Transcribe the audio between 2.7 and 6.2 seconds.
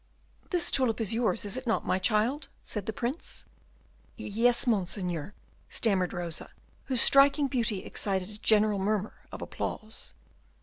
the Prince. "Yes, Monseigneur," stammered